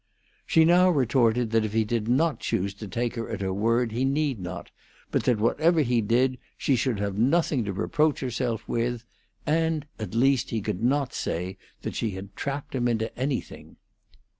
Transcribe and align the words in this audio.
She 0.47 0.65
now 0.65 0.89
retorted 0.89 1.51
that 1.51 1.63
if 1.63 1.73
he 1.73 1.85
did 1.85 2.07
not 2.07 2.39
choose 2.39 2.73
to 2.73 2.87
take 2.87 3.13
her 3.13 3.29
at 3.29 3.39
her 3.41 3.53
word 3.53 3.91
he 3.91 4.03
need 4.03 4.39
not, 4.39 4.71
but 5.11 5.25
that 5.25 5.37
whatever 5.37 5.81
he 5.81 6.01
did 6.01 6.39
she 6.57 6.75
should 6.75 6.97
have 6.99 7.19
nothing 7.19 7.63
to 7.65 7.71
reproach 7.71 8.19
herself 8.19 8.67
with; 8.67 9.05
and, 9.45 9.85
at 9.99 10.15
least, 10.15 10.49
he 10.49 10.59
could 10.59 10.81
not 10.81 11.13
say 11.13 11.55
that 11.83 11.93
she 11.93 12.09
had 12.17 12.35
trapped 12.35 12.73
him 12.73 12.87
into 12.87 13.15
anything. 13.15 13.75